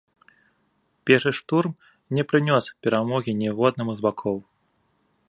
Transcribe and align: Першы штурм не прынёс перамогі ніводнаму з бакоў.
Першы 1.09 1.31
штурм 1.41 1.71
не 2.19 2.23
прынёс 2.31 2.65
перамогі 2.87 3.31
ніводнаму 3.43 3.91
з 4.01 4.07
бакоў. 4.07 4.37